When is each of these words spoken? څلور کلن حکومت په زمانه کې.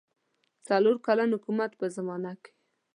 څلور 0.67 0.95
کلن 1.05 1.29
حکومت 1.35 1.71
په 1.79 1.85
زمانه 1.95 2.31
کې. 2.43 2.51